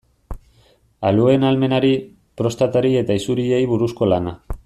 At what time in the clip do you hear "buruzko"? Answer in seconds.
3.75-4.09